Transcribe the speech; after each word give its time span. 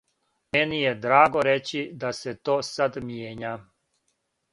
Мени 0.55 0.77
је 0.77 0.93
драго 1.03 1.43
рећи 1.47 1.83
да 2.05 2.11
се 2.21 2.33
то 2.49 2.55
сад 2.71 2.97
мијења. 3.11 3.53